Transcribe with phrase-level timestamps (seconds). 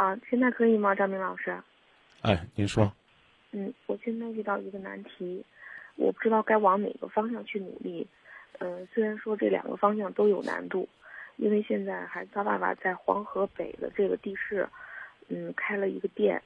[0.00, 1.54] 啊，现在可以吗，张明老师？
[2.22, 2.90] 哎，您说。
[3.50, 5.44] 嗯，我现在遇到一个难题，
[5.96, 8.08] 我不知道该往哪个方向去努力。
[8.60, 10.88] 嗯，虽然说这两个方向都有难度，
[11.36, 14.66] 因为现在孩子他爸爸在黄河北的这个地市，
[15.28, 16.42] 嗯，开了一个店，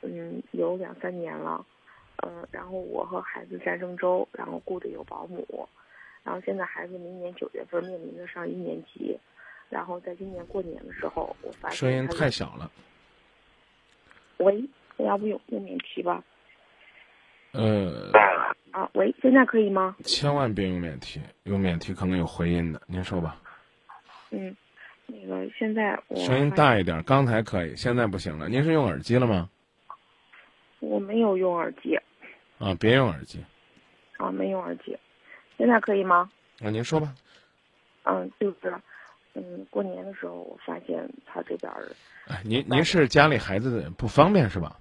[0.00, 1.62] 嗯，有两三年了，
[2.22, 5.68] 嗯，然后我和孩子在郑州，然后雇的有保姆，
[6.24, 9.14] 然后现在孩子明年九月份面临着上一年级，
[9.68, 12.70] 然后在今年过年的时候，我发现声音太小了。
[14.38, 14.62] 喂，
[14.98, 16.22] 要不用用免提吧？
[17.52, 18.10] 呃。
[18.70, 19.96] 啊，喂，现在可以吗？
[20.04, 22.80] 千万别用免提，用免提可能有回音的。
[22.86, 23.40] 您说吧。
[24.30, 24.54] 嗯，
[25.06, 28.48] 那个现在我声音大一点，刚才可以，现在不行了。
[28.48, 29.48] 您是用耳机了吗？
[30.80, 31.98] 我没有用耳机。
[32.58, 33.42] 啊，别用耳机。
[34.18, 34.96] 啊，没用耳机，
[35.56, 36.30] 现在可以吗？
[36.60, 37.14] 啊，您说吧。
[38.04, 38.74] 嗯，就是，
[39.38, 41.88] 嗯，过年的时候我发现他这边儿。
[42.26, 44.76] 哎，您您是家里孩子不方便是吧？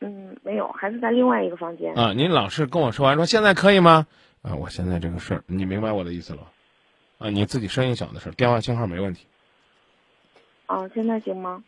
[0.00, 1.92] 嗯，没有，孩子在另外一个房间。
[1.94, 4.06] 啊，您老是跟我说完说现在可以吗？
[4.42, 6.52] 啊，我现在这个事儿，你明白我的意思了？
[7.18, 9.26] 啊，你自己声音小的事儿，电话信号没问题。
[10.66, 11.64] 啊，现在行吗？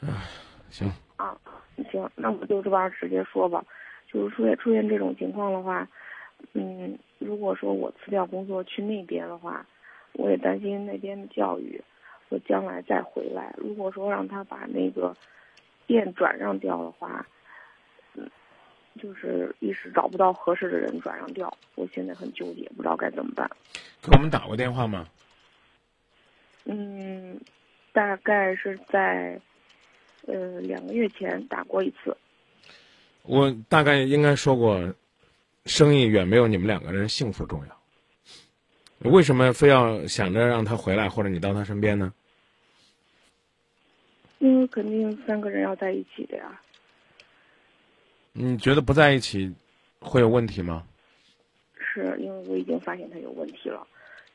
[0.00, 0.22] 啊，
[0.70, 0.92] 行。
[1.16, 1.36] 啊，
[1.90, 3.64] 行，那我就这边直接说吧，
[4.12, 5.88] 就是出现出现这种情况的话，
[6.52, 9.66] 嗯，如果说我辞掉工作去那边的话，
[10.12, 11.80] 我也担心那边的教育
[12.28, 13.54] 我将来再回来。
[13.58, 15.14] 如果说让他把那个。
[15.86, 17.26] 店转让掉的话，
[18.12, 18.30] 嗯，
[19.00, 23.50] 就是一时找不到合适的人转让掉，我现在很纠结，不知道该怎么办。
[24.02, 25.08] 给我们打过电话吗？
[26.66, 27.40] 嗯，
[27.90, 29.40] 大概是在
[30.26, 32.14] 呃两个月前打过一次。
[33.22, 34.78] 我大概应该说过，
[35.68, 39.10] 生意远没有你们两个人幸福重要。
[39.10, 42.12] 为什么非要想着让他回来，或者你到他身边呢？
[44.38, 46.60] 因为肯定三个人要在一起的呀。
[48.32, 49.54] 你觉得不在一起
[50.00, 50.84] 会有问题吗？
[51.76, 53.86] 是因为我已经发现他有问题了，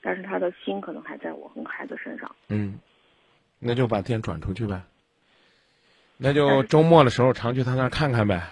[0.01, 2.33] 但是他的心可能还在我和孩子身上。
[2.49, 2.79] 嗯，
[3.59, 4.81] 那就把店转出去呗。
[6.17, 8.49] 那就周末的时候常去他那儿看看呗。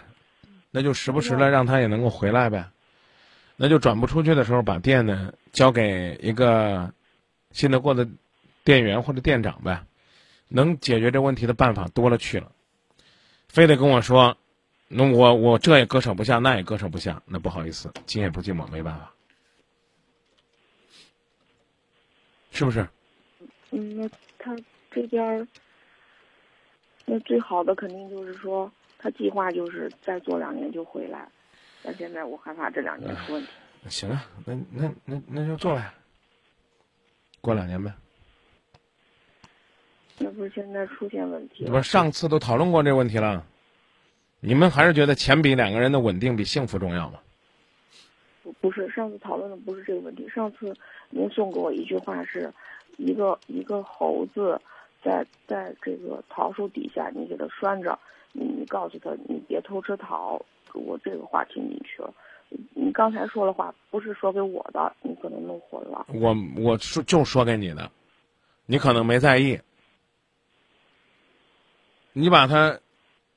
[0.74, 2.70] 那就时不时的让他也能够回来呗。
[3.56, 6.94] 那就转不出去的时候，把店呢交给一个
[7.52, 8.08] 信得过的
[8.64, 9.86] 店员或者店长呗。
[10.54, 12.52] 能解决这问题的办法多了去了，
[13.48, 14.36] 非得跟我说，
[14.90, 19.14] 那我我这也割舍不下，那也割舍不下，那不好意思，今夜不寂寞，没办法，
[22.52, 22.86] 是不是？
[23.70, 24.54] 嗯，那他
[24.92, 25.48] 这边
[27.06, 31.30] 那最好的肯定就是说，他计划就是再做两年就回来，
[31.84, 33.50] 但现在我害怕这两年出问题。
[33.90, 35.92] 行啊，那那那那就做呗，
[37.42, 37.92] 过两年呗。
[40.20, 41.66] 那不是现在出现问题？
[41.66, 43.44] 不是上次都讨论过这个问题了，
[44.40, 47.20] 你们还是觉得钱比两个人的稳定比幸福重要吗？
[48.44, 50.30] 不不是，上次讨论的不是这个问题。
[50.30, 50.76] 上次
[51.10, 52.54] 您送给我一句话是，
[52.98, 54.62] 一个一个猴子
[55.04, 57.98] 在在这个桃树底下，你给它拴着，
[58.32, 60.40] 你你告诉他你别偷吃桃。
[60.74, 62.14] 我这个话听进去了。
[62.74, 66.06] 你刚才说的话不是说给我的，你可能弄混了。
[66.10, 67.92] 我我说就说给你的，
[68.66, 69.60] 你可能没在意。
[72.14, 72.80] 你把它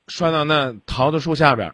[0.07, 1.73] 拴到那桃子树下边，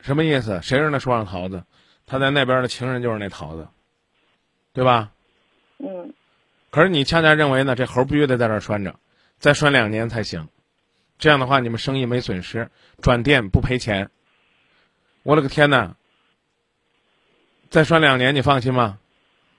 [0.00, 0.60] 什么意思？
[0.62, 1.64] 谁是那树上桃子？
[2.06, 3.68] 他在那边的情人就是那桃子，
[4.72, 5.12] 对吧？
[5.78, 6.14] 嗯。
[6.70, 7.74] 可是你恰恰认为呢？
[7.74, 8.94] 这猴必须得在这拴着，
[9.38, 10.48] 再拴两年才行。
[11.18, 12.70] 这样的话，你们生意没损失，
[13.02, 14.10] 转店不赔钱。
[15.24, 15.96] 我勒个天呐！
[17.70, 18.98] 再拴两年，你放心吗？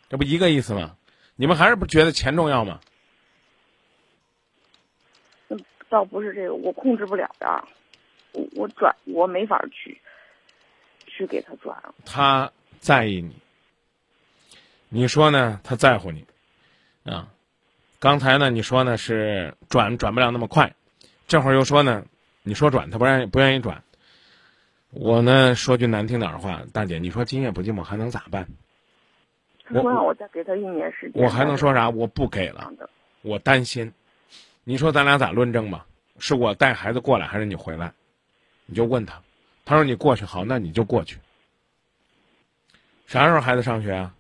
[0.10, 0.96] 这不一个意思吗？
[1.36, 2.80] 你们还是不觉得钱重要吗？
[5.90, 7.48] 倒不是这个，我控制不了的，
[8.34, 10.00] 我我转我没法去，
[11.08, 11.76] 去给他转。
[12.06, 13.36] 他在意你，
[14.88, 15.60] 你说呢？
[15.64, 16.26] 他在乎你，
[17.04, 17.28] 啊，
[18.00, 18.50] 刚才呢？
[18.52, 18.98] 你说呢？
[18.98, 20.76] 是转转不了那么快，
[21.30, 22.04] 这会儿又说呢？
[22.42, 23.84] 你说转，他不愿意不愿意转。
[24.90, 28.48] 我呢，说句难听点的话，大姐，你说今夜不寂寞还能咋办？
[29.64, 31.24] 他说让我再给他一年时间。
[31.24, 31.88] 我还能说啥？
[31.88, 32.72] 我不给了，
[33.22, 33.94] 我担心。
[34.64, 35.86] 你说咱俩咋论证吧？
[36.18, 37.94] 是我带孩子过来，还是你回来？
[38.66, 39.22] 你就问他，
[39.66, 41.20] 他说你过去好，那你就过去。
[43.06, 44.16] 啥时候孩子上学啊？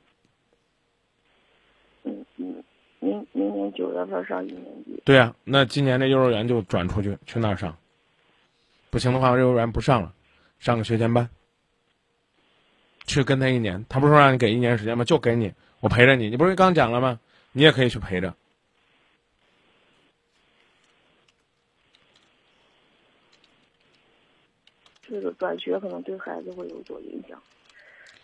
[2.03, 2.63] 嗯嗯，
[2.99, 5.01] 明明九月份上一年级。
[5.05, 7.77] 对呀，那今年这幼儿园就转出去，去那儿上。
[8.89, 10.13] 不行的话，幼儿园不上了，
[10.59, 11.29] 上个学前班，
[13.05, 13.85] 去跟他一年。
[13.87, 15.03] 他不是说让你给一年时间吗？
[15.03, 16.29] 就给你，我陪着你。
[16.29, 17.19] 你不是刚讲了吗？
[17.51, 18.33] 你也可以去陪着。
[25.01, 27.41] 这个转学可能对孩子会有所影响，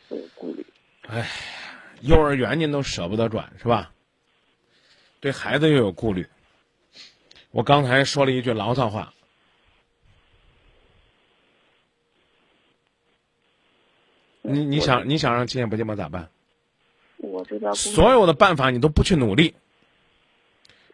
[0.10, 0.64] 有顾虑。
[1.08, 1.28] 哎，
[2.02, 3.92] 幼儿园您都舍不得转是吧？
[5.26, 6.28] 对孩子又有顾虑。
[7.50, 9.12] 我刚才说了一句牢骚话。
[14.44, 16.30] 你你想你想让今夜不寂寞咋办？
[17.18, 19.56] 我这边所有的办法你都不去努力，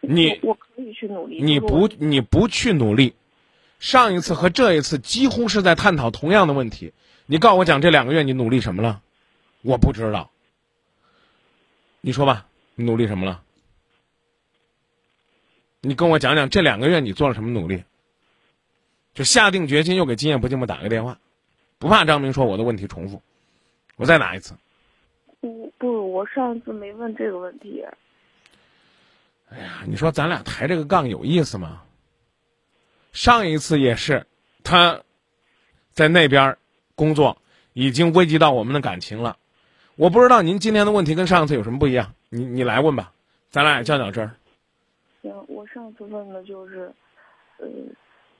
[0.00, 1.42] 你我可以去努力。
[1.42, 3.14] 你不你不去努力，
[3.80, 6.94] 上一次和这一次几乎是在探讨同样的问题。
[7.26, 9.02] 你告诉我讲这两个月你努力什么了？
[9.60, 10.30] 我不知道。
[12.00, 12.46] 你说吧，
[12.76, 13.42] 你努力什么了？
[15.82, 17.84] 你跟我讲讲这两个月你做了什么努力？
[19.14, 21.18] 就下定决心又给今夜不寂寞打个电话，
[21.78, 23.20] 不怕张明说我的问题重复。
[23.96, 24.54] 我再打一次。
[25.40, 27.84] 不不，我上次没问这个问题。
[29.50, 31.82] 哎呀，你说咱俩抬这个杠有意思吗？
[33.12, 34.26] 上一次也是，
[34.64, 35.02] 他
[35.92, 36.56] 在那边
[36.94, 37.36] 工作，
[37.74, 39.36] 已经危及到我们的感情了。
[39.96, 43.12] 我不知道您今天的问题跟上次有什么不一样，你你来问吧，
[43.50, 44.36] 咱俩较较真儿。
[45.22, 46.92] 行，我上次问的就是，
[47.58, 47.66] 呃，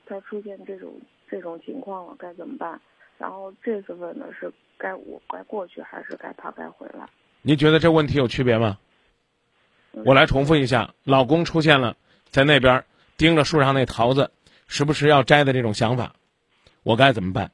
[0.05, 0.93] 他出现这种
[1.29, 2.79] 这种情况了该怎么办？
[3.17, 4.53] 然后这次问的是。
[4.75, 7.07] 该我该过去还是该他该回来？
[7.41, 8.79] 您觉得这问题有区别吗？
[9.91, 11.95] 我来重复一下：老公出现了
[12.25, 12.83] 在那边
[13.15, 14.31] 盯着树上那桃子，
[14.67, 16.15] 时不时要摘的这种想法，
[16.81, 17.51] 我该怎么办？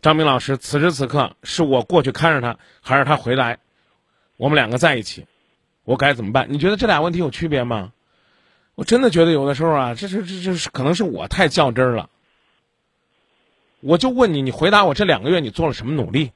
[0.00, 3.60] 张明老师，此时此刻是我过去看着他，还是他回来，
[4.38, 5.26] 我们两个在一起，
[5.84, 6.46] 我该怎么办？
[6.50, 7.92] 你觉得这俩问题有区别吗？
[8.74, 12.08] 我真的觉得有的时候啊，这是这这是可能是我太较真儿了。
[13.80, 16.32] 我就问你，你回答我这两个月你做了什么努力？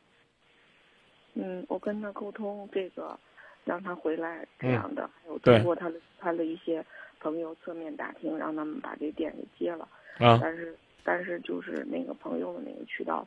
[1.34, 3.18] 嗯，我跟他沟通这个，
[3.64, 6.84] 让他回来这样的，还有通过他的他的一些
[7.20, 9.88] 朋友侧面打听，让他们把这店给接了。
[10.18, 10.38] 啊。
[10.42, 13.26] 但是但是就是那个朋友的那个渠道，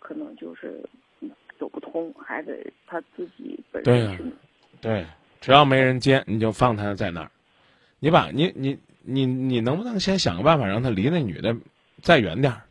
[0.00, 0.82] 可能就是
[1.58, 4.24] 走不通，还得他自己本身去。
[4.80, 5.06] 对，
[5.40, 7.30] 只要没人接，你就放他在那儿。
[7.98, 11.56] 你把你你你你能不能先想个办法，让他离那女的
[12.02, 12.62] 再远点儿？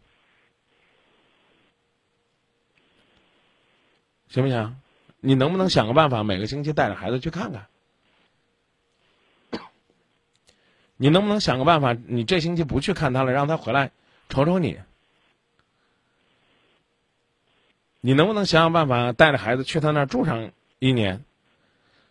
[4.30, 4.76] 行不行？
[5.20, 7.66] 你能不能想个办法，每个星期带着孩子去看看？
[11.02, 13.92] 你能不能想个办法，你这星期不去看他了，让他回来
[14.30, 14.80] 瞅瞅你？
[18.02, 21.26] 你能不能想想办法，带着孩子去他那儿住上一年？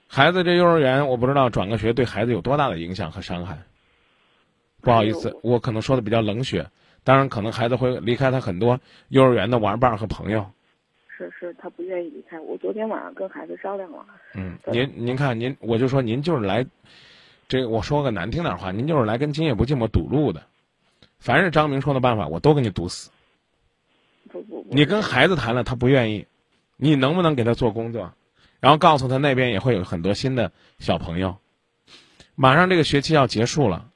[0.09, 3.59] 孩子这幼儿园，我不知道转个学对孩子有多大的影响和伤害。
[4.81, 6.71] 不好意思，我可能说的比较冷血。
[7.05, 10.51] 当然，可能孩子会离开他很多幼儿园的玩伴和朋友。
[11.17, 12.39] 是是，他不愿意离开。
[12.41, 14.05] 我昨天晚上跟孩子商量了。
[14.35, 16.65] 嗯，您您看您，我就说您就是来，
[17.49, 20.43] 这我说个难听点话，您就是来跟今夜不寂寞堵路的。
[21.19, 23.11] 凡是张明说的办法，我都给你堵死。
[24.31, 24.75] 不不不。
[24.75, 26.27] 你跟孩子谈了，他不愿意，
[26.77, 28.13] 你能不能给他做工作，
[28.61, 31.37] 然后告诉他那边也会有很多新的小朋友。
[32.35, 33.91] 马上这个学期要结束了，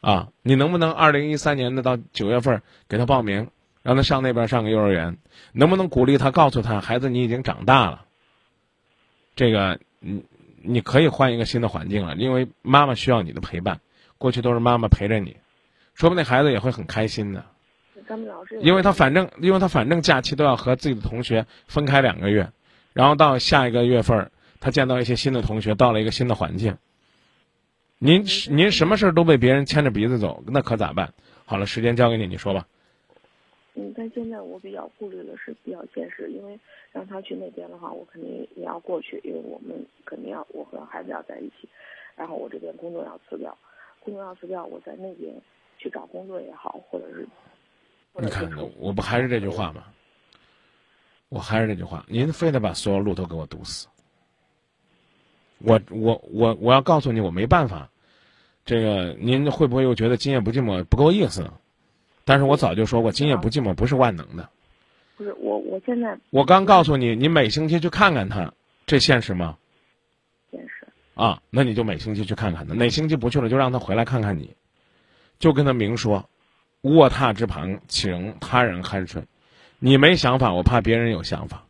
[0.00, 3.48] 啊，你能不能二零一三年的到九月份给他报名？
[3.82, 5.16] 让他上那边上个幼儿园，
[5.52, 6.32] 能不能鼓励他？
[6.32, 8.04] 告诉他，孩子，你已经长大了。
[9.36, 10.24] 这个，你
[10.60, 13.80] 你可以换一个新的环境了，因为妈妈需要你的陪伴。
[14.18, 15.36] 过去都是妈妈陪着你，
[15.94, 17.44] 说不定孩子也会很开心的。
[18.60, 22.50] 因为他反正，因为他反正假期都要和自己的同学分开两个月，
[22.96, 26.78] 然后到下一个月份，他见到一些新的同学，到了一个新的环境。
[27.98, 31.12] 您您什么事儿都被别人牵着鼻子走，那可咋办？
[31.44, 32.66] 好了，时间交给你，你说吧。
[33.74, 36.58] 嗯，但现在我比较顾虑的是比较现实，因为
[36.90, 39.76] 让他去那边的话，我肯定也要过去，因为我们
[40.06, 41.68] 肯定要我和孩子要在一起，
[42.16, 43.54] 然后我这边工作要辞掉，
[44.00, 45.34] 工作要辞掉，我在那边
[45.76, 47.28] 去找工作也好，或者是，
[48.14, 49.84] 你看，我不还是这句话吗？
[51.28, 53.88] 我还是那句话，您非得把所有路都给我堵死，
[55.58, 57.90] 我我我我要告诉你，我没办法，
[58.64, 61.50] 这个您会不会又觉得今夜不寂寞不够意思？
[62.24, 64.48] 但是我早就说过，今夜不寂寞不是万能的。
[65.16, 68.52] 不是我，我现在我刚告诉你，你每星期去看看他，
[68.86, 69.56] 这现实吗？
[70.50, 70.86] 现实。
[71.14, 74.54] 啊，那你就每星期去看看他，哪星期不去了，就让他回来看看你，
[75.38, 76.28] 就跟他明说，
[76.82, 79.22] 卧榻之旁岂容他人酣睡？
[79.78, 81.66] 你没想法，我怕别人有想法，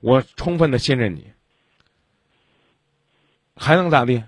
[0.00, 1.32] 我充分的信任你，
[3.56, 4.22] 还能咋地？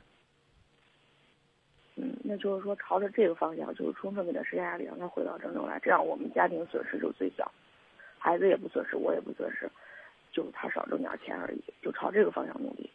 [1.97, 7.51] 嗯那就是说，朝着这个方向，就是充分给他施加压力，让他回到郑州来，这样我们家庭损失就最小，
[8.19, 9.71] 孩子也不损失，我也不损失，
[10.33, 12.91] 就他少挣点钱而已，就朝这个方向努力，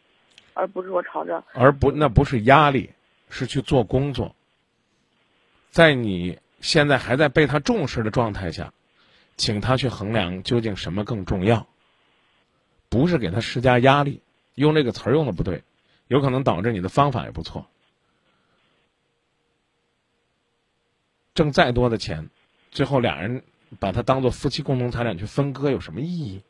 [0.54, 1.42] 而不是说朝着。
[1.54, 2.90] 而不，那不是压力，
[3.28, 4.34] 是去做工作。
[5.70, 8.72] 在你现在还在被他重视的状态下，
[9.36, 11.66] 请他去衡量究竟什么更重要，
[12.88, 14.22] 不是给他施加压力，
[14.54, 15.64] 用这个词儿用的不对，
[16.06, 17.66] 有可能导致你的方法也不错。
[21.34, 22.28] 挣再多的钱，
[22.70, 23.42] 最后俩人
[23.80, 26.42] 把它当做夫妻共同财产去分割有什么意义？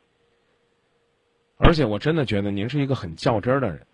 [1.57, 3.87] 而且我真的觉得您是一个很较真儿的人，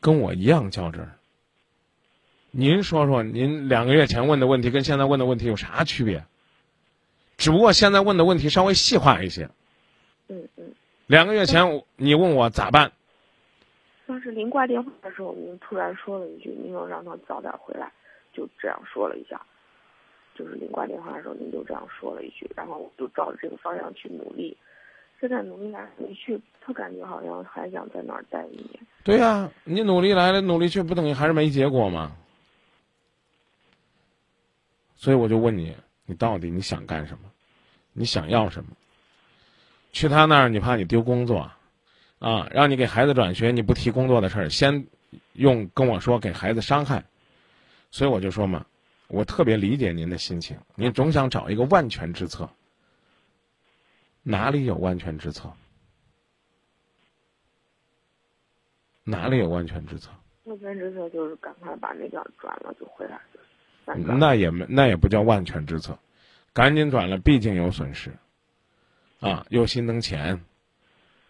[0.00, 1.18] 跟我一样较真儿。
[2.56, 6.24] 您说说，您两个月前问的问题跟现在问的问题有啥区别？
[7.36, 9.50] 只不过现在问的问题稍微细化一些。
[10.28, 10.72] 嗯嗯。
[11.08, 12.92] 两个月前你问我咋办？
[14.06, 17.90] 当时您挂电话的时候，您突然说了一句：“您要让他早点回来。”
[18.32, 19.40] 就这样说了一下，
[20.36, 24.56] 就是您挂电话的时候，您就这样说了一句，然后我就照着这个方向去努力。
[25.20, 28.80] 现在努力来努力去，他感觉好像还想在那儿待一年。
[29.02, 32.12] 对呀，你努力来了，努力去，不等于还是没结果吗？
[35.04, 37.30] 所以我就问你，你到底你想干什么？
[37.92, 38.70] 你想要什么？
[39.92, 41.52] 去他那儿，你怕你丢工作，
[42.20, 44.86] 啊，让你给孩子转学，你不提工作的事儿，先
[45.34, 47.04] 用跟我说给孩子伤害。
[47.90, 48.64] 所以我就说嘛，
[49.08, 52.48] 我特别理解您的心情，您总想找一个万全之策。
[54.22, 55.52] 哪里有万全之策？
[59.02, 60.08] 哪里有万全之策？
[60.44, 63.20] 万全之策就是赶快把那边转了就回来。
[63.86, 65.98] 那也没，那也不叫万全之策，
[66.52, 68.12] 赶紧转了，毕竟有损失。
[69.20, 70.44] 啊，又心疼钱，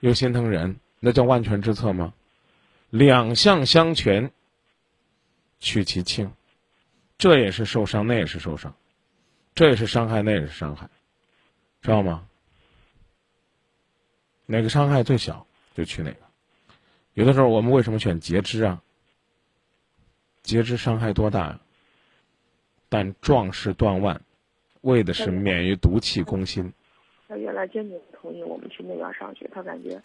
[0.01, 2.13] 又心疼人，那叫万全之策吗？
[2.91, 4.33] 两项相权，
[5.61, 6.33] 取其轻。
[7.17, 8.75] 这也是受伤，那也是受伤，
[9.55, 10.91] 这也是伤害，那也是伤害，
[11.83, 12.27] 知道吗？
[14.47, 16.19] 哪个伤害最小就去哪个。
[17.15, 18.83] 有的时候我们为什么选截肢啊？
[20.43, 21.61] 截肢伤害多大呀？
[22.95, 24.21] 但壮士断腕，
[24.83, 26.73] 为的是免于毒气攻心。
[27.27, 30.01] 他原来坚决不同意我们去那边上学，他感觉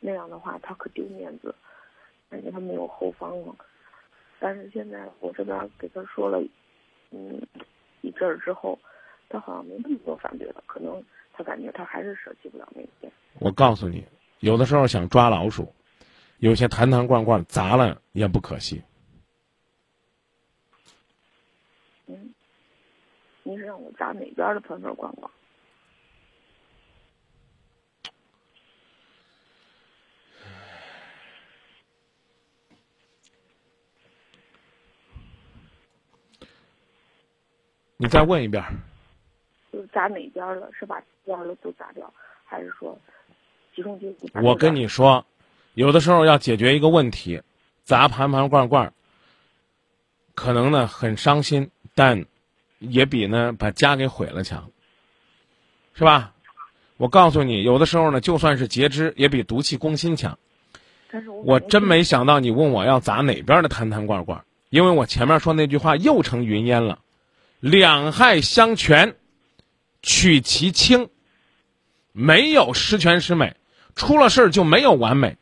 [0.00, 1.54] 那样的话他可丢面子，
[2.30, 3.54] 感觉他没有后方了。
[4.38, 6.42] 但是现在我这边给他说了，
[7.10, 7.46] 嗯，
[8.00, 8.78] 一阵儿之后，
[9.28, 10.64] 他好像没那么多反对了。
[10.64, 11.04] 可能
[11.34, 13.12] 他感觉他还是舍弃不了那边。
[13.38, 14.02] 我告诉你，
[14.38, 15.74] 有的时候想抓老鼠，
[16.38, 18.82] 有些坛坛罐罐砸了也不可惜。
[22.06, 22.34] 嗯，
[23.50, 25.28] 你是让我砸哪边的盆盆罐罐？
[37.96, 38.64] 你再问一遍，
[39.72, 40.70] 就砸哪边了？
[40.72, 42.14] 是把边了都砸掉，
[42.44, 42.96] 还是说
[43.74, 44.30] 集中精力？
[44.44, 45.26] 我跟你说，
[45.74, 47.42] 有的时候要解决一个问题，
[47.82, 48.94] 砸盘盘罐罐，
[50.36, 52.24] 可能呢很伤心，但
[52.80, 54.72] 也比呢把家给毁了强，
[55.94, 56.32] 是吧？
[56.96, 60.38] 我告诉你，有的时候呢，就算是截肢，也比毒气攻心强。
[61.10, 66.98] 但是我我真没想到你问我要砸哪边的坛坛罐罐，因为我前面说那句话又成云烟了。
[67.60, 69.14] 两害相权，
[70.02, 71.08] 取其轻。
[72.12, 73.56] 没有十全十美，
[73.94, 75.36] 出了事儿就没有完美。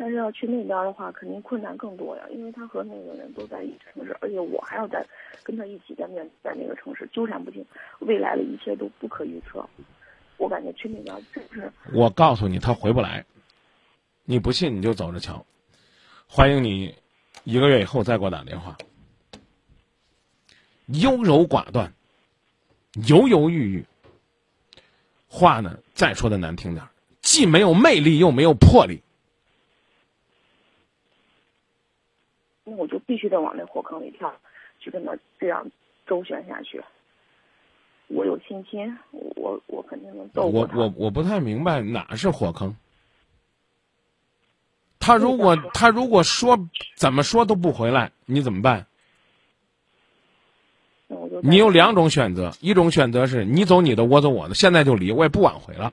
[0.00, 5.06] 但是要去那边的话，肯定困难更多呀，因为他和那个人都在一个城市，而且我还要在
[5.42, 7.62] 跟他一起在面在那个城市纠缠不清，
[7.98, 9.62] 未来的一切都不可预测。
[10.38, 11.70] 我感觉去那边真是……
[11.92, 13.26] 我告诉你，他回不来。
[14.24, 15.44] 你不信你就走着瞧。
[16.26, 16.94] 欢迎你，
[17.44, 18.78] 一个月以后再给我打电话。
[20.86, 21.92] 优柔寡断，
[23.06, 23.84] 犹犹豫豫，
[25.28, 26.86] 话呢再说的难听点
[27.20, 29.02] 既没有魅力又没有魄力。
[32.70, 34.32] 那我就必须得往那火坑里跳，
[34.78, 35.68] 去跟他这样
[36.06, 36.80] 周旋下去。
[38.06, 42.74] 我有信心，我我肯定能斗过我我我不太明白哪是火坑。
[45.00, 46.58] 他如果他如果说
[46.96, 48.86] 怎么说都不回来，你怎么办？
[51.42, 55.92] 你有两种选择，一种选择是你走你的，我走我的，现在就离，我也不挽回了。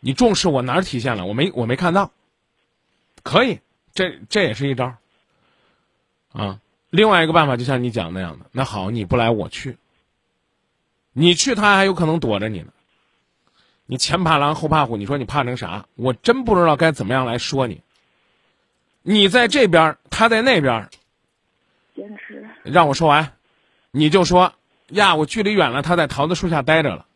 [0.00, 1.26] 你重视我哪儿体现了？
[1.26, 2.10] 我没我没看到。
[3.22, 3.58] 可以，
[3.92, 4.94] 这这也是一招。
[6.36, 9.78] 啊，另外一个办法就像你讲那样的，那好，你不来我去。
[11.12, 12.68] 你去他还有可能躲着你呢。
[13.86, 15.86] 你前怕狼后怕虎，你说你怕成啥？
[15.94, 17.80] 我真不知道该怎么样来说你。
[19.02, 20.88] 你在这边，他在那边。
[21.94, 22.46] 坚持。
[22.64, 23.32] 让我说完。
[23.92, 24.52] 你就说
[24.88, 27.06] 呀，我距离远了，他在桃子树下待着了。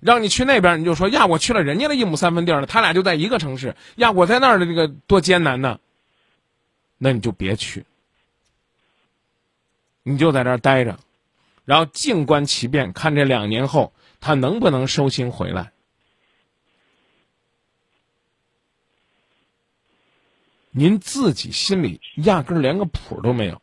[0.00, 5.78] 让你去那边，你就说呀，我去了人家的一亩三分地了，他俩就在一个城市呀，我在那儿的这个多艰难呢。
[6.98, 7.84] 那你就别去，
[10.04, 11.00] 你就在这儿待着，
[11.64, 15.72] 然后静观其变，看这两年后他能不能收心回来。
[20.70, 23.62] 您自己心里压根儿连个谱都没有。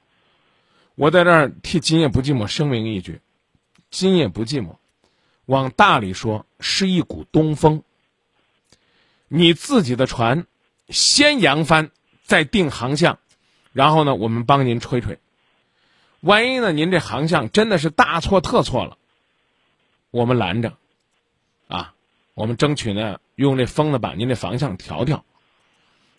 [0.96, 3.22] 我在这儿替今夜不寂寞声明一句：
[3.90, 4.78] 今夜不寂寞，
[5.46, 7.84] 往大里说是一股东风。
[9.28, 10.48] 你自己的船
[10.90, 11.92] 先扬帆，
[12.24, 13.20] 再定航向，
[13.74, 15.20] 然后呢，我们帮您吹吹。
[16.22, 18.98] 万一呢，您这航向真的是大错特错了，
[20.10, 20.78] 我们拦着，
[21.68, 21.94] 啊，
[22.34, 25.24] 我们争取呢用这风呢把您这方向调调。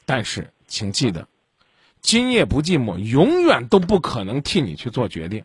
[0.05, 0.53] 但是。
[0.69, 1.29] 请记得，
[2.01, 5.45] 今夜不寂寞，永远都不可能替你去做决定。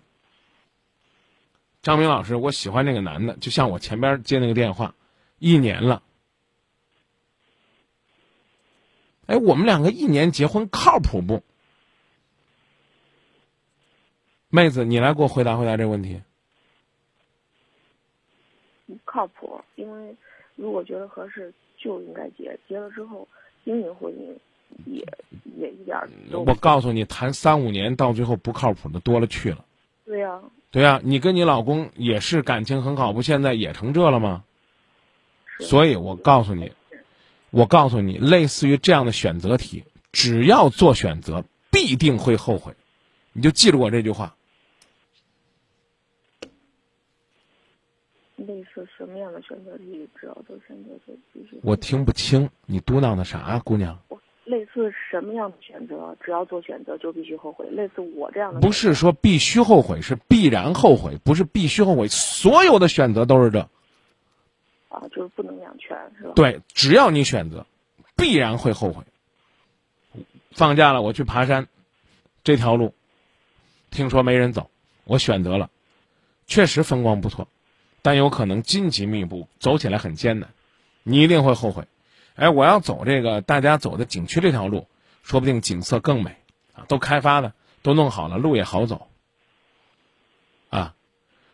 [1.81, 4.95] 张明老师，我喜欢那个男的，就像我前边接那个电话，
[5.37, 6.01] 一年了。
[9.25, 11.43] 哎，我们两个一年结婚靠谱不？
[14.57, 16.19] 妹子，你来给我回答回答这个问题。
[18.87, 20.15] 不靠谱，因为
[20.55, 22.57] 如果觉得合适，就应该结。
[22.67, 23.27] 结了之后，
[23.63, 24.35] 经营婚姻。
[24.85, 25.01] 也
[25.57, 26.09] 也一点儿。
[26.31, 29.63] 我告诉你，谈三五年到最后不靠谱的多了去了。
[30.05, 30.41] 对呀。
[30.71, 34.43] 对呀，你跟你老公也是感情很好，不现在也成这了吗？
[35.59, 36.71] 所以我告诉你，
[37.49, 42.73] 我告诉你，类似于这样的选择题，只要做选择，必定会后悔。
[43.31, 44.35] 你就记住我这句话。
[48.77, 51.59] 类似什么样的选择题，只要做选择题必须。
[51.63, 53.97] 我听不清你嘟囔的啥，姑娘。
[54.45, 57.67] 类似什么样的选择，只要做选择就必须后悔。
[57.69, 62.07] 类似我这样的，不是说必须后悔，是必然后悔，不是必须后悔。
[62.07, 63.59] 所有的选择都是这。
[64.89, 66.33] 啊，就是不能两全，是吧？
[66.35, 67.65] 对，只要你选择，
[68.15, 69.03] 必然会后悔。
[70.51, 71.67] 放假了，我去爬山，
[72.43, 72.93] 这条路，
[73.89, 74.69] 听说没人走，
[75.03, 75.69] 我选择了，
[76.45, 77.49] 确实风光不错，
[78.07, 80.51] 但有可能荆棘密布，走起来很艰难，
[81.03, 81.89] 你一定会后悔。
[82.35, 84.87] 哎，我要走这个大家走的景区这条路，
[85.23, 86.37] 说不定景色更美，
[86.73, 89.09] 啊，都开发了，都弄好了，路也好走。
[90.69, 90.95] 啊，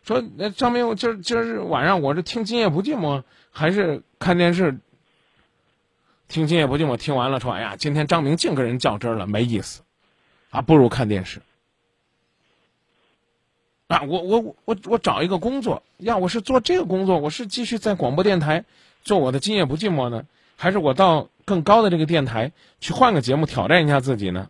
[0.04, 4.78] 说那张明，我今儿今儿晚上我是听《今夜不寂寞》，还是看电视？
[6.28, 9.82] 听《今夜不寂寞》，听完了说，哎呀，今天张明净跟人较真了，没意思，
[10.52, 11.42] 啊，不如看电视。
[13.94, 18.66] 啊，我我我我找一个工作，呀，我是做这个工作，我是继续在广播电台
[19.04, 20.26] 做我的《今夜不寂寞》呢。
[20.56, 24.50] 还是我到更高的这个电台去换个节目挑战一下自己呢？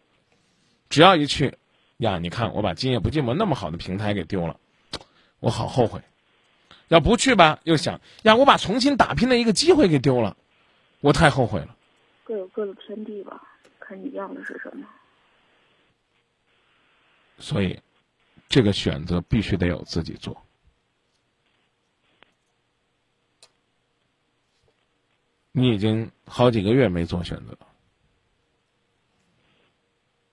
[0.90, 1.58] 只要一去，
[1.98, 4.56] 呀，你看我把今夜不寂寞那么好的平台给丢了，
[5.42, 6.00] 我好后悔。
[6.88, 10.38] 要不去吧，又想呀，我把重新打拼的一个机会给丢了，
[11.02, 11.76] 我太后悔了。
[12.24, 13.42] 各有各的天地吧，
[13.80, 14.86] 看你要的是什么。
[17.40, 17.78] 所以，
[18.54, 20.40] 这个选择必须得有自己做。
[25.52, 27.58] 你已经好几个月没做选择，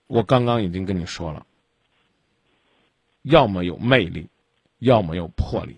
[0.05, 1.47] 我刚刚已经跟你说了，
[3.23, 4.29] 要么有魅力，
[4.77, 5.77] 要么有魄力。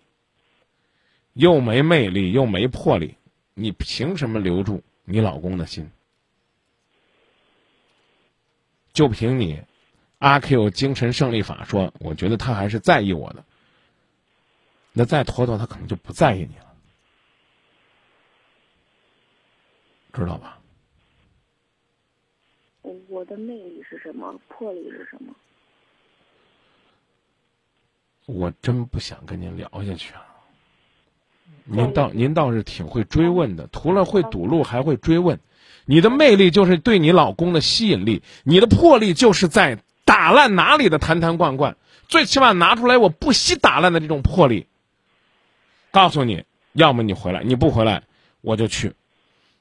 [1.31, 3.15] 又没魅力又没魄力，
[3.53, 5.89] 你凭什么留住你老公的心？
[8.91, 9.63] 就凭你
[10.23, 13.43] 阿 Q 精神胜利法说，我觉得他还是在意我的。
[14.93, 16.73] 那再拖拖，他可能就不在意你了。
[20.13, 20.59] 知道吧？
[23.09, 24.33] 我的魅力是什么？
[24.47, 25.35] 魄力是什么？
[28.25, 30.25] 我真不想跟您聊下去啊！
[31.65, 35.37] 您倒您倒是挺会追问的，除了会堵路还会追问。
[35.83, 39.83] 你的魅力就是对你老公的吸引力，你的魄力就是在
[40.23, 41.75] 打烂哪里的坛坛罐罐，
[42.07, 44.67] 最起码拿出来我不惜打烂的这种魄力。
[45.91, 48.03] 告诉你，要么你回来，你不回来，
[48.39, 48.93] 我就去。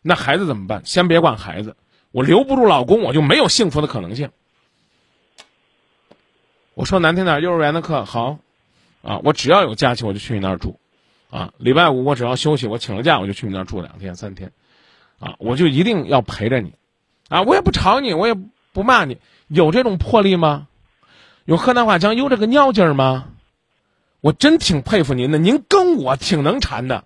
[0.03, 0.81] 那孩子怎么办？
[0.85, 1.77] 先别管孩子，
[2.12, 4.31] 我留不住老公，我就没有幸福的可能性。
[6.75, 8.38] 我说难听点，幼儿园的课好，
[9.03, 10.79] 啊，我只要有假期我就去你那儿住，
[11.29, 14.53] 啊，礼拜五我只要休息，我请了假我就去你那儿住两天三天，
[15.18, 16.72] 啊，我就一定要陪着你，
[17.29, 18.37] 啊，我也不吵你，我也
[18.73, 20.69] 不骂你，有这种魄力吗？
[21.45, 23.29] 有河南话讲有这个尿劲儿吗？
[24.21, 27.05] 我真挺佩服您的，您跟我挺能缠的。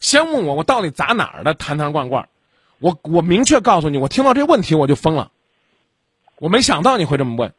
[0.00, 2.28] 先问我我到底砸哪儿的坛坛罐罐，
[2.78, 5.30] 我我明确告诉你，我听到这问题我就疯了，
[6.38, 7.54] 我没想到你会这么问。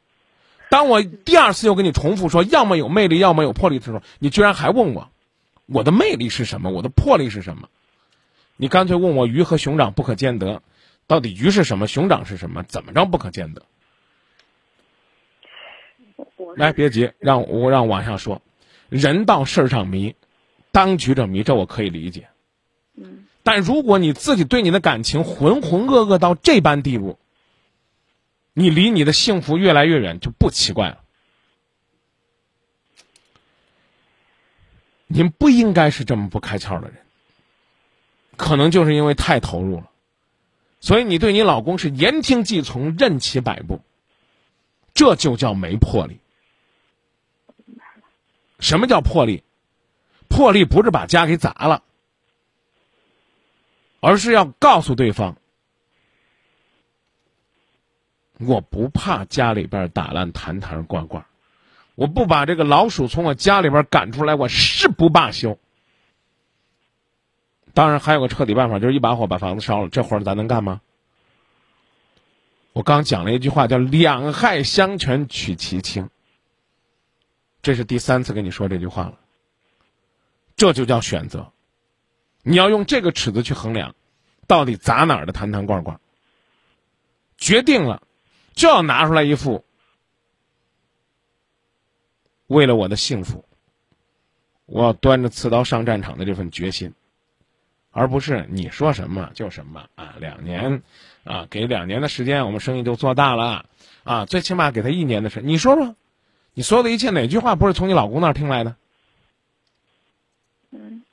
[0.70, 5.10] 当我第二次又跟你重复说，要么有魅力，要么有魄力的时候，你居然还问我，
[5.66, 6.70] 我的魅力是什么？
[6.70, 7.70] 我的魄力是什么？
[8.58, 10.62] 你干脆问我鱼和熊掌不可兼得，
[11.08, 11.88] 到底鱼是什么？
[11.88, 12.63] 熊掌是什么？
[12.63, 13.63] 怎么着不可兼得？
[16.56, 18.41] 来，别急，让我让往下说。
[18.89, 20.15] 人到事儿上迷，
[20.72, 22.30] 当局者迷，这我可以理解。
[22.96, 23.26] 嗯。
[23.44, 27.20] 但如果你自己对你的感情浑浑噩噩到这般地步，
[28.54, 31.02] 你离你的幸福越来越远，就不奇怪了。
[35.08, 36.98] 您不应该是这么不开窍的人，
[38.38, 39.91] 可能就是因为太投入了，
[40.86, 43.82] 所以你对你老公是言听计从、任其摆布，
[44.93, 46.19] 这就叫没魄力。
[48.60, 49.43] 什么叫魄力？
[50.30, 51.82] 魄力不是把家给砸了，
[54.00, 55.38] 而是要告诉对方：
[58.38, 61.26] 我不怕家里边打烂坛坛罐罐。
[61.95, 65.58] 我不把这个老鼠从我家里边赶出来，我誓不罢休。
[67.76, 69.90] 当然，还有个彻底办法，就是一把火把房子烧了。
[69.90, 70.82] 这活儿咱能干吗？
[72.72, 76.10] 我刚讲了一句话，叫“两害相权取其轻”。
[77.62, 79.20] 这是第三次跟你说这句话了。
[80.56, 81.52] 这就叫选择，
[82.44, 83.94] 你要用这个尺子去衡量，
[84.48, 86.00] 到底砸哪儿的坛坛罐罐。
[87.38, 88.04] 决定了，
[88.54, 89.66] 就要拿出来一副。
[92.48, 93.44] 为了我的幸福，
[94.66, 96.94] 我要端着刺刀上战场的这份决心，
[97.98, 100.16] 而不是你说什么就什么啊！
[100.20, 100.84] 两年，
[101.24, 103.66] 啊，给两年的时间，我们生意就做大了，
[104.04, 105.48] 啊，最起码给他一年的时间。
[105.48, 105.96] 你说说，
[106.54, 108.76] 你所有的一切哪句话不是从你老公那儿听来的？
[110.72, 111.04] 嗯，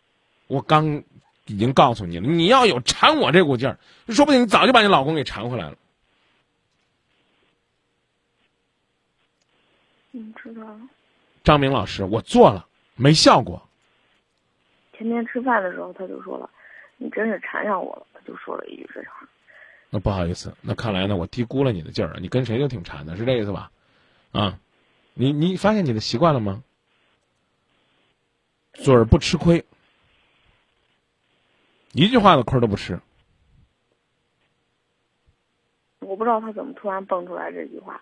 [0.48, 1.04] 我刚
[1.46, 5.76] 已经告诉你了，你要有缠我这股劲儿，说不定你早就把你老公给缠回来了。
[10.10, 10.80] 嗯，知道了。
[11.44, 12.66] 张明老师，我做了，
[12.96, 13.68] 没效果。
[14.98, 16.50] 前天吃饭的时候，他就说了
[17.02, 19.28] ：“你真是缠上我了。”他就说了一句这话。
[19.90, 22.16] 那不好意思，那看来呢，我低估了你的劲儿。
[22.20, 23.70] 你跟谁都挺缠的，是这意思吧？
[24.30, 24.58] 啊，
[25.14, 26.62] 你你发现你的习惯了吗？
[28.72, 29.66] 嘴儿不吃亏，
[31.92, 33.00] 一句话的亏都不吃。
[35.98, 38.00] 我不知道他怎么突然蹦出来这句话。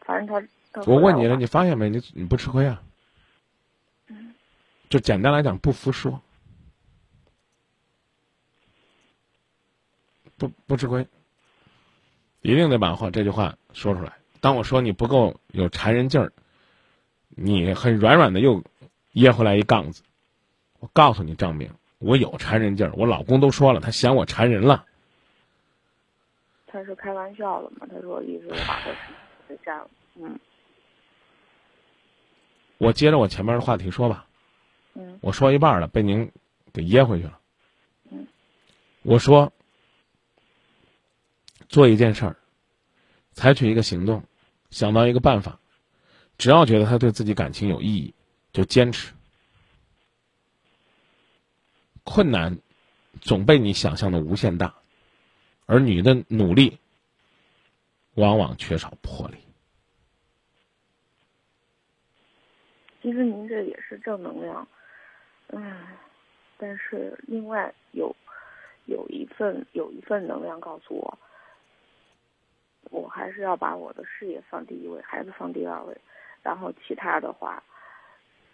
[0.00, 0.48] 反正他。
[0.86, 1.90] 我问你了，你发现没？
[1.90, 2.82] 你你不吃亏啊？
[4.08, 4.34] 嗯，
[4.88, 6.18] 就简单来讲，不服输，
[10.36, 11.06] 不不吃亏，
[12.40, 14.14] 一定得把话这句话说出来。
[14.40, 16.32] 当我说你不够有缠人劲儿，
[17.28, 18.62] 你很软软的又
[19.12, 20.02] 噎回来一杠子。
[20.78, 22.92] 我告诉你，张明，我有缠人劲儿。
[22.94, 24.84] 我老公都说了，他嫌我缠人了。
[26.66, 27.86] 他是开玩笑的嘛？
[27.90, 28.90] 他说意思把他
[29.48, 30.38] 这样，嗯。
[32.78, 34.26] 我接着我前面的话题说吧，
[34.92, 36.30] 嗯，我说一半了，被您
[36.74, 37.40] 给噎回去了。
[38.10, 38.26] 嗯，
[39.02, 39.50] 我说，
[41.68, 42.36] 做一件事儿，
[43.32, 44.22] 采取一个行动，
[44.70, 45.58] 想到一个办法，
[46.38, 48.14] 只要觉得他对自己感情有意义，
[48.52, 49.12] 就坚持。
[52.04, 52.56] 困难
[53.20, 54.74] 总被你想象的无限大，
[55.66, 56.78] 而你的努力
[58.14, 59.36] 往往缺少魄力。
[63.02, 64.66] 其实您这也是正能量，
[65.48, 65.76] 嗯，
[66.56, 68.14] 但是另外有
[68.86, 71.18] 有一份有一份能量告诉我，
[72.90, 75.96] 我还是要把我的事业放第一位，孩子放第二位，
[76.42, 77.62] 然后其他的话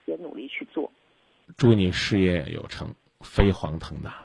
[0.07, 0.91] 也努力去做。
[1.57, 4.25] 祝你事业有成，飞黄腾达。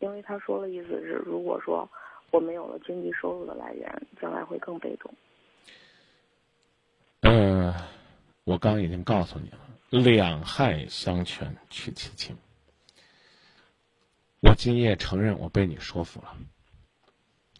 [0.00, 1.88] 因为他说的意思是，如果说
[2.30, 5.14] 我没有了经济收入的来源，将来会更被动。
[7.20, 7.72] 嗯，
[8.42, 9.58] 我刚已经告诉你了，
[9.90, 12.36] 两害相权取其轻。
[14.40, 16.36] 我今夜承认我被你说服了，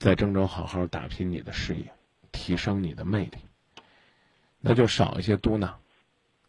[0.03, 1.93] 在郑州好好打拼你的事业，
[2.33, 3.39] 提升你的魅力，
[4.59, 5.73] 那就少一些嘟囔，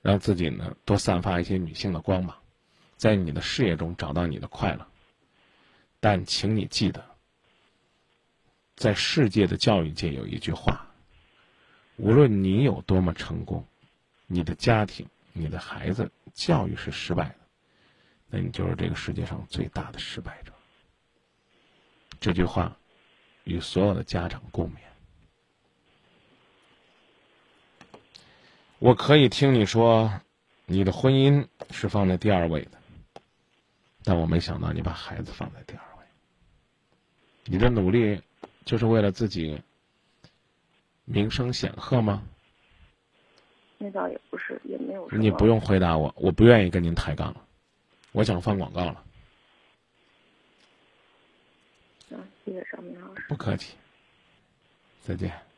[0.01, 2.35] 让自己呢多散发一些女性的光芒，
[2.97, 4.87] 在你的事业中找到你的快乐。
[5.99, 7.05] 但请你记得，
[8.75, 10.87] 在世界的教育界有一句话。
[11.97, 13.63] 无论你有多么成功，
[14.25, 17.35] 你的家庭、你的孩子教育是失败的，
[18.31, 20.51] 那你就是这个世界上最大的失败者。
[22.19, 22.75] 这句话
[23.43, 24.77] 与所有的家长共勉。
[28.79, 30.12] 我可以听你说，
[30.65, 32.71] 你的婚姻是放在第二位的，
[34.03, 36.06] 但我没想到你把孩子放在第二位。
[37.45, 38.21] 你的努力
[38.65, 39.62] 就是为了自己。
[41.06, 42.23] 名声显赫吗？
[43.77, 45.06] 那倒也不是，也没有。
[45.12, 47.45] 你不用回答我，我不愿意跟您抬杠了，
[48.13, 49.03] 我想放广告了。
[52.12, 53.12] 啊，谢谢张明老师。
[53.33, 53.73] 不客气，
[55.03, 55.52] 再见。